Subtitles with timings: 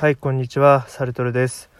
[0.00, 1.70] はい、こんにちは、サルトルです。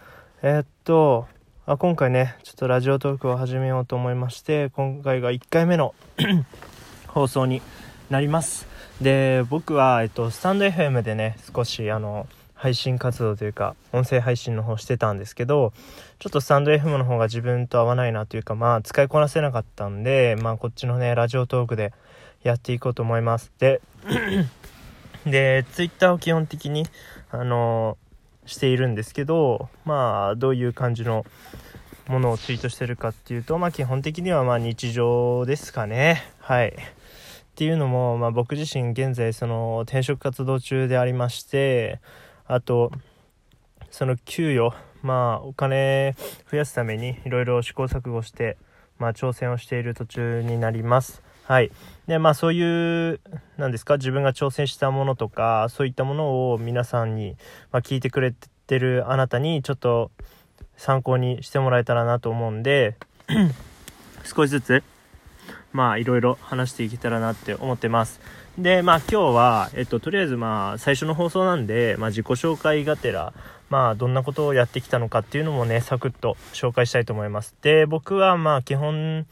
[0.42, 1.28] えーっと
[1.66, 5.94] あ、今回ね、ちょっとラジオトークを始めようと思いまして、今回が1回目の
[7.06, 7.62] 放送に
[8.10, 8.66] なります。
[9.00, 15.72] で、僕は、えっと、スタンド FM でね、少し、あの、配信活動というか、音声配信の方してたんですけど、
[16.18, 21.92] ちょっとスタンド FM の方が自分と合わないなというか、まあ、使いこなせなかったんで、まあ、こっちのね、ラジオトークで
[22.42, 23.52] やっていこうと思います。
[23.60, 23.80] で、
[25.24, 26.84] で、ツイッターを基本的に、
[27.30, 27.96] あの
[28.48, 31.24] しているんですけどまあどういう感じの
[32.08, 36.24] ものをツイートしてるかっていうとまあ基本的にはま日常ですかね。
[36.40, 36.68] はい。
[36.68, 36.74] っ
[37.54, 42.00] ていうのも、まあ、僕自身現在その転職活動中でありまして
[42.46, 42.92] あと
[43.90, 44.72] その給与
[45.02, 46.14] まあお金
[46.50, 48.56] 増やすためにいろいろ試行錯誤して
[48.98, 51.22] まあ挑戦をしている途中になります。
[51.48, 51.72] はい。
[52.06, 53.20] でまあそういう
[53.56, 57.36] なんですか自分が挑戦したものとかそういったものを皆さんに、
[57.72, 58.34] まあ、聞いてくれ
[58.66, 60.10] てるあなたにちょっと
[60.76, 62.96] 参考にしてもらえたらなと思うんで
[64.24, 64.82] 少しずつ
[65.72, 68.20] まあいろいろ話していけたらなって思ってます。
[68.58, 73.32] でまあ今日は、えっと、とりあえずまあ最初の放送なんで、まあ、自己紹介がてら
[73.70, 77.54] まあどんなことをやってきたのかっていうのもねサクッと紹介したいと思います。
[77.62, 79.26] で僕はまあ基本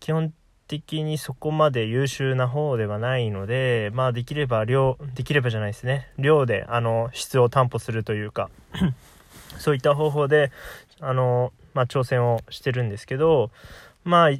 [0.00, 0.30] 基本
[0.66, 6.10] 的にそこまで優秀な方ではないのでまあできれば量できればじゃないですね。
[6.18, 8.50] 量であの質を担保するというか
[9.58, 10.50] そういった方法で
[11.00, 13.50] あの、まあ、挑戦をしてるんですけど
[14.04, 14.30] まあ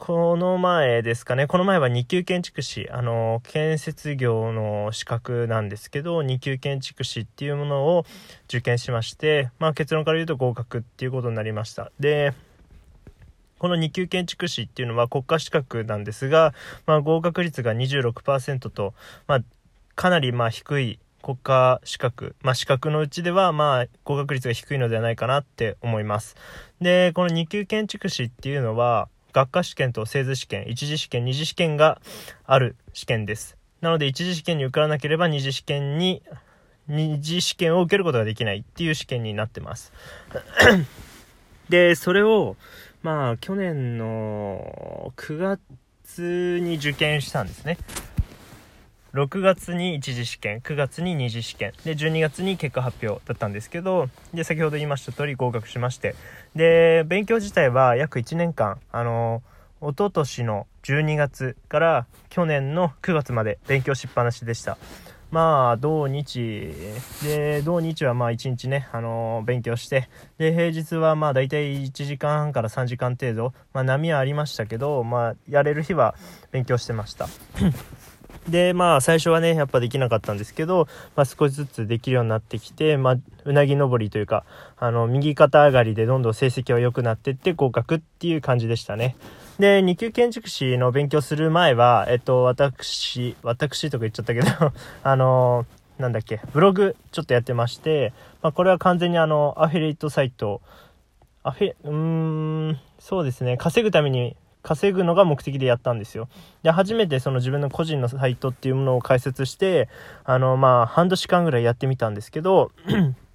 [0.00, 1.46] この前ですかね。
[1.46, 8.06] この前は2級建築士あの建設業の資格なんですけど2級建築士っていうものを
[8.46, 11.92] 受験しまして、まあ、結論から言うと合格っていうことになりました。
[12.00, 12.32] で
[13.60, 16.54] この2級建築士っていうのは国家資格なんですが、
[16.86, 18.94] まあ、合格率が26%と、
[19.26, 19.40] まあ、
[19.94, 26.36] かなりまあ低い国家資格、まあ、資格のうちではまあ合格率が低いのではないかなって思います。
[26.80, 32.00] でこの2級建築士っていうのは学科試験と製図試験一次試験二次試験が
[32.46, 33.58] ある試験です。
[33.82, 36.22] なので一次試験に受からなければ二次試験に
[36.88, 39.92] 二次試験を受けることができないっていう試験になってます。
[41.68, 42.56] でそれを
[43.02, 47.78] まあ去年の9月に受験したんですね。
[49.14, 51.72] 6月に一次試験9月に二次試験。
[51.84, 56.14] で12月に結果発表だったんですけどで先ほど言いました通り合格しまして。
[56.54, 58.78] で勉強自体は約1年間。
[58.92, 59.42] あの
[59.82, 64.76] 一昨年の12月から去年の9月まで勉強しっぱなしでした。
[65.30, 66.72] まあ土日。
[67.22, 70.08] で土日はまあ1日ね、あの勉強して。
[70.38, 76.14] で平日はまあ大体1時間半から3時間程度、まあ、波はありましたけど、まあ、やれる日は
[76.50, 77.28] 勉強してました。
[78.48, 84.44] でまあ最初はねやっぱできなかったんですけど、まあ、少しずつできるようになってきて、まあ、うなぎ登りというか
[84.78, 89.16] あの右肩上がりでどんどん成績は良くなってって合格っていう感じでしたね。
[89.58, 94.46] で2級建築士の勉強する前はえっと私私とか言っちゃったけど
[95.02, 95.66] あの
[95.98, 100.62] なんだっけブログちょっとやってまして、まあ、これは完全にあのアフィリエイトサイト。
[101.42, 103.56] アフィうーんそうですね。
[103.56, 106.28] 稼ぐために稼ぐのが目的でやったんですよ
[106.62, 109.88] で初めてその自分の個人のサイトっていうものを開設して
[110.24, 112.70] あのまあ半年間ぐらいやってみたんですけど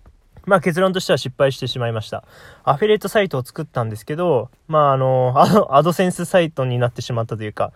[0.45, 2.23] まあ結論としては失敗してしまいました。
[2.63, 5.33] アフィリエイトサイトを作ったんですけど、まああの、
[5.75, 7.71] アドセンスサイトになってしまったというか、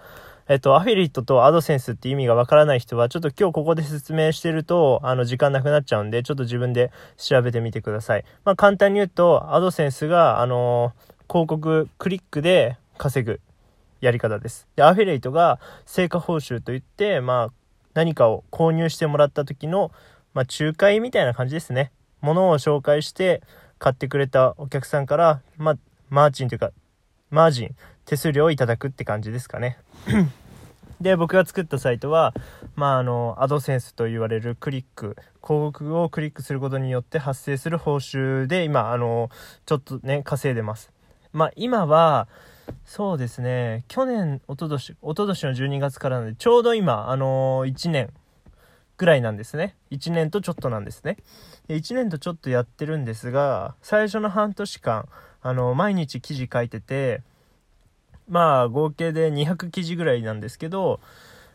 [0.47, 8.25] えっと、アフィリエイトとアドセンスって意味がわからない人は、ちょっと今日ここで説明してると、あの、時間なくなっちゃうんで、ちょっと自分で調べてみてください。
[8.45, 10.93] まあ簡単に言うと、アドセンスが、あの、
[11.29, 13.41] 広告クリックで稼ぐ
[14.01, 14.67] やり方です。
[14.75, 17.53] で、アフィリエイトが成果報酬といって、まあ
[17.95, 19.91] 何かを購入してもらった時の、
[20.35, 21.91] まあ仲介みたいな感じですね。
[22.21, 23.41] ものを紹介して
[23.77, 25.77] 買ってくれたお客さんから、まあ、
[26.09, 26.71] マーチンというか、
[27.29, 29.77] マージン、手数料をいただくって感じですかね。
[30.99, 32.33] で、僕が作ったサイトは、
[32.75, 39.29] まあ、あの、アドセンスと言われるクリック、広告をクリックすることによって発生する報酬で、今、あの、
[39.65, 40.91] ちょっとね、稼いでます。
[41.31, 42.27] まあ、今は、
[42.85, 48.11] そうですね、去年、おととしおととしの12月からなので、ちょうど今、あの、1年
[48.97, 49.75] ぐらいなんですね。
[49.91, 51.17] 1年とちょっとなんですね。
[51.69, 55.07] で1年とちょっとやってるんですが最初の半年間
[55.41, 57.21] あの毎日記事書いてて
[58.27, 60.99] まあ合計で200記事ぐらいなんですけど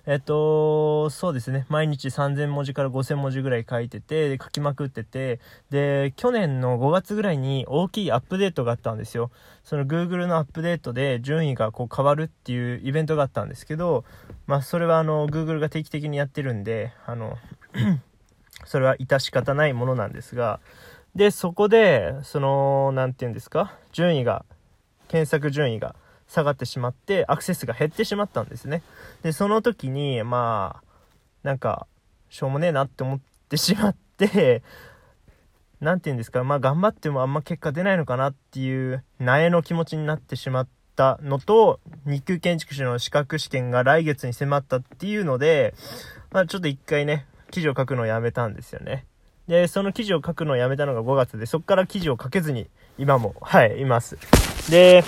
[0.06, 1.66] えっとそうですね。
[1.68, 5.40] 毎日3000文字から5000文字ぐらい書いてて書きまくってて
[5.70, 9.30] で去年の5月ぐらいに大きいアップデートがあったんですよ。
[9.62, 14.04] その Google のアップデートで順位がこう変わるっていうイベントがあったんですけど
[14.46, 17.38] まあそれはあの Google が定期的にやってるんであの
[18.66, 20.60] それは致し方ないものなんですが、
[21.14, 24.44] で、そこで、その、なんて言うんですか、順位が、
[25.06, 25.94] 検索順位が
[26.28, 28.82] 下がってしまって、アクセスが減ってしまったんですね。
[29.22, 30.84] で、その時に、まあ、
[31.42, 31.86] なんか、
[32.30, 34.62] しょうもねえなって思ってしまって、
[35.80, 45.74] 何て言うんですか、まあ頑張ってもあんま結果出ないのかなっていう、苗の気持ちになってしまったのと、日級建築士の資格試験が来月に迫ったっていうので、
[46.32, 49.06] まあちょっと一回ね、記事を書くのをやめたんですよね。
[49.46, 54.16] で、その記事を書くのをやめたのが5月で、そこから記事を書けずに、今も、はい、います。
[54.70, 55.04] で、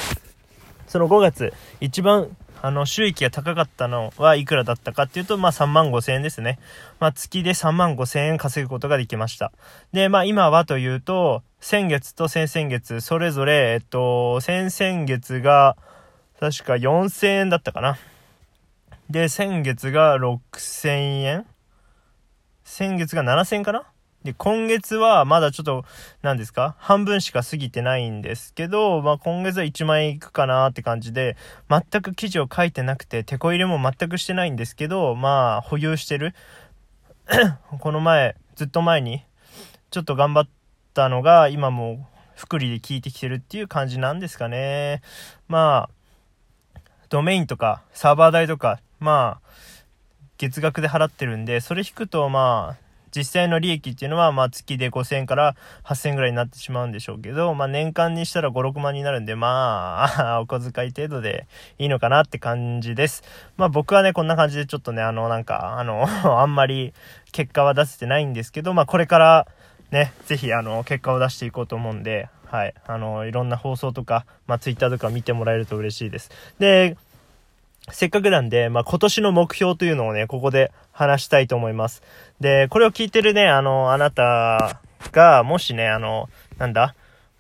[0.87, 6.59] その5月、一番、あの、収益が高かったのはいくらだったかっていうと、まあ3万5千円ですね。
[6.99, 9.53] まあ月で3万5千円稼ぐことができました。
[9.93, 15.77] で、まあ今はというと、先月と先々月、それぞれ、えっと、先々月が、
[16.41, 17.99] 確か4千円だったかな。
[19.09, 21.47] で、先月が6千円
[22.65, 23.85] 先月が7000かな
[24.27, 25.85] で、今月はまだちょっと、
[26.21, 26.77] 何ですか？
[26.79, 31.37] 半分しか過ぎてないんですけど、まあ今月は1万円いくかなって感じで、
[31.71, 36.35] 全く記事を書いてなくて、手こ入れも全くしてないんですけど、まあ保有してる。
[37.81, 39.25] この前、ずっと前に、
[39.91, 40.49] ちょっと頑張っ
[40.93, 45.01] たのが、今も福利で効いてきてるっていう感じなんですかね。
[45.49, 45.89] ま
[46.75, 49.49] あ、ドメインとか、サーバー代とか、まあ、
[50.39, 52.86] 月額で払ってるんで、それ引くと、まあ、
[53.17, 61.47] 実際の利益っていうのは、まあ、月で5000円から8000円ぐらいになってしまうんでしょうけど、まあ、年間にしたら5、6万になるんで、まあ、お小遣い程度で
[61.79, 63.25] いいのかなって感じです。
[63.57, 66.05] まあ、僕はね、こんな感じでちょっとね、あの、なんか、あの、
[66.39, 66.93] あんまり
[67.33, 69.47] 結果は出せてないんですけど、まあ、これから、
[69.91, 76.31] ね、ぜひ、あの、結果を出していこうと思うんで、はい、あの、いろんな放送とか、まあ、ツイッターとか見てもらえると嬉しいです。
[76.59, 76.97] で、
[77.93, 82.03] せっかくなんで、まあ、今年の目標というのをね、ここで話したいと思います。
[82.41, 84.81] で、これを聞いてるね、あの、あなた
[85.13, 86.29] が、もしね、あの、
[86.59, 86.95] なんだ、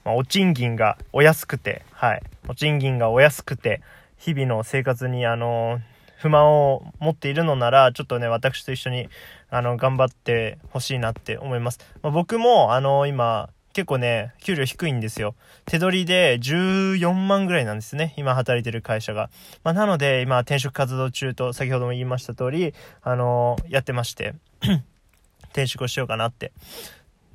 [0.04, 3.80] まあ、お賃金がお安くて、はい、お賃金がお安くて、
[4.18, 5.80] 日々の生活に、あの、
[6.18, 9.08] 不満を持っているのなら、ちょっとね、私と一緒に、
[9.50, 11.80] あの、頑張ってほしいなって思います。
[12.02, 15.34] まあ、僕も、あの、今、結構ね、給料低いんですよ。
[15.66, 18.14] 手取りで14万ぐらいなんですね。
[18.16, 19.28] 今働いてる会社が。
[19.64, 24.34] まあ、なので、今転職活動中と先ほども言いました通り、あのー、やってまして
[25.52, 26.52] 転職をしようかなって。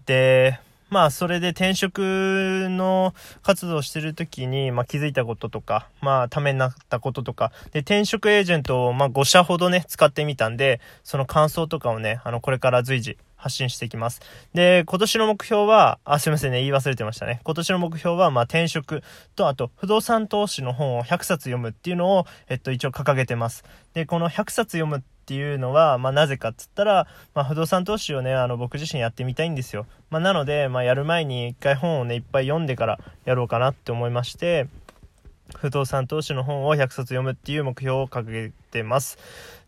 [0.08, 0.60] で、
[0.92, 2.00] まあ、それで転職
[2.70, 14.22] の活動をしてる時に、まあ、気づいたこととか、まあ、ためになったこととか、で、転職エージェントを、まあ、5社ほどね、使ってみたんで、その感想とかをね、あの、これから随時発信していきます。
[14.54, 17.40] で、今年の目標は、あ、すいませんね、言い忘れてましたね。
[17.46, 19.02] 今年の目標は、まあ、転職
[19.38, 23.64] と、あと、不動産投資の本を100冊読むっていうのを、えっと、一応掲げてます。
[23.94, 29.86] で、この100冊読むっていうのは、まあ、なぜかっつったら、まあ、不動産投資をね、あの、僕自身やってみたいんですよ。
[30.10, 34.68] まあ、なので、まあ、やる前に一回本をね、いっぱい読んでからやろうかなって思いまして、
[35.58, 39.20] 不動産投資の本を100冊読むっていう目標を掲げてます。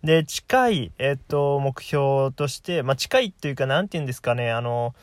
[0.03, 4.95] で、近い、えっと、目標として、まあ、近いっていうか、なんて言うんですかね、あの、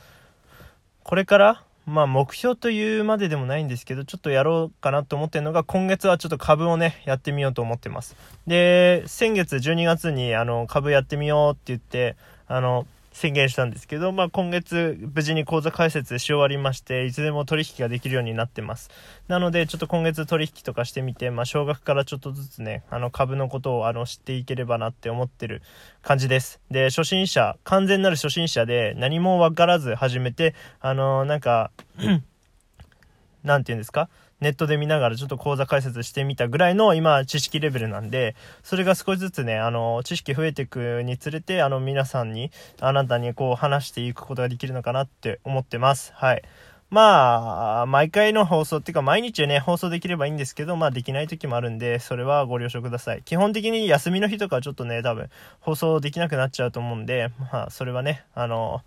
[1.04, 8.16] これから、まあ、目標というまででもないんですけど、ちょっとやろうかなと思ってるのが、今月はちょっと株をね、やってみようと思ってます。
[8.46, 12.16] で、先月12月に、あの、株やってみようって言って、
[12.46, 12.86] あの、
[13.20, 18.88] 宣言したんですけど、まあ、今月無事に口座開設し終わりましていつでも取引ができるようになってます。
[19.28, 25.60] なのでちょっと今月取引とかしてみて、まあ、少額からちょっとずつねあの株のことをあの知っていければなって思ってる
[26.00, 26.60] 感じです。
[26.70, 31.72] で初心者完全なる初心者で何も分からず始めてあのなんか
[33.44, 34.08] 何て言うんですか？
[34.40, 46.12] ネットで見ながらちょっと講座解説してみたぐらいの今知識レベルなんで、それが少しずつね、あの、知識増えていくにつれて、あの、皆さんに、あなたにこう話していくことができるのかなって思ってます。
[46.14, 46.42] はい。
[46.90, 53.22] まあ、毎回の放送っていうか毎日ね、放送できればいいんですけど、まあできない時もあるんで、それはご了承ください。
[53.22, 55.30] 基本的に休みの日とかちょっとね、多分
[55.60, 58.82] 放送できなくなっちゃうと思うんで、まあそれはね、あの、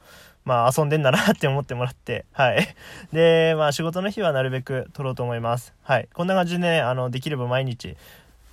[0.45, 2.75] まあ遊んでんだなって思ってもらって、はい。
[3.13, 5.73] で、まあ仕事の日はなるべく撮ろうと思います。
[5.83, 6.09] はい。
[6.13, 7.95] こんな感じでね、あの、できれば毎日、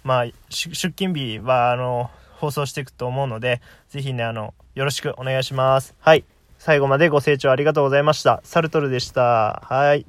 [0.04, 5.94] まあ、出勤日は、あの、放送していくと思うので、ぜひね、あの、よろしくお願いします。
[6.00, 6.24] はい。
[6.58, 8.40] 最後までご清聴ありがとうございました。
[8.44, 9.62] サルトルでした。
[9.66, 10.06] はい。